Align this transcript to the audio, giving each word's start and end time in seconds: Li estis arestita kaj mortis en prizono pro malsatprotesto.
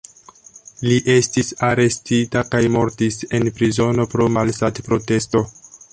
Li 0.85 0.95
estis 1.15 1.51
arestita 1.67 2.43
kaj 2.55 2.63
mortis 2.77 3.21
en 3.41 3.51
prizono 3.61 4.11
pro 4.15 4.31
malsatprotesto. 4.39 5.45